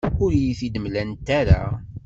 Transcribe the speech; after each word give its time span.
Ur 0.23 0.31
iyi-t-id-mlant 0.33 1.27
ara. 1.39 1.61